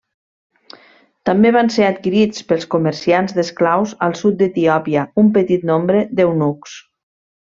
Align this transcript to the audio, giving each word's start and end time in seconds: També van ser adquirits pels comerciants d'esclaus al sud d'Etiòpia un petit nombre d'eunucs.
També 1.29 1.49
van 1.55 1.67
ser 1.75 1.83
adquirits 1.89 2.47
pels 2.53 2.65
comerciants 2.75 3.35
d'esclaus 3.41 3.93
al 4.09 4.17
sud 4.23 4.39
d'Etiòpia 4.41 5.05
un 5.25 5.31
petit 5.39 5.69
nombre 5.73 6.03
d'eunucs. 6.21 6.79